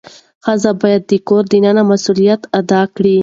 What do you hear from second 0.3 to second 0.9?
ښځه